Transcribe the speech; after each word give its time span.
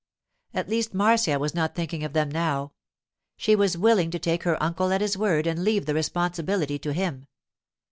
At 0.55 0.67
least 0.67 0.95
Marcia 0.95 1.37
was 1.37 1.53
not 1.53 1.75
thinking 1.75 2.03
of 2.03 2.13
them 2.13 2.27
now; 2.29 2.71
she 3.37 3.55
was 3.55 3.77
willing 3.77 4.09
to 4.09 4.17
take 4.17 4.41
her 4.45 4.57
uncle 4.59 4.91
at 4.91 4.99
his 4.99 5.15
word 5.15 5.45
and 5.45 5.63
leave 5.63 5.85
the 5.85 5.93
responsibility 5.93 6.79
to 6.79 6.91
him. 6.91 7.27